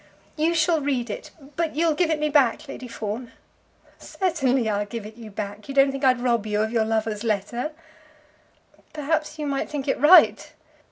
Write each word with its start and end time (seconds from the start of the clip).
You 0.35 0.55
shall 0.55 0.81
read 0.81 1.11
it, 1.11 1.29
but 1.55 1.75
you'll 1.75 1.93
give 1.93 2.09
it 2.09 2.19
me 2.19 2.29
back, 2.29 2.67
Lady 2.67 2.87
Fawn?" 2.87 3.33
"Certainly 3.99 4.67
I'll 4.67 4.87
give 4.87 5.05
it 5.05 5.15
you 5.15 5.29
back. 5.29 5.69
You 5.69 5.75
don't 5.75 5.91
think 5.91 6.03
I'd 6.03 6.19
rob 6.21 6.47
you 6.47 6.59
of 6.63 6.71
your 6.71 6.85
lover's 6.85 7.23
letter?" 7.23 7.71
"Perhaps 8.93 9.37
you 9.37 9.45
might 9.45 9.69
think 9.69 9.87
it 9.87 9.99
right." 9.99 10.53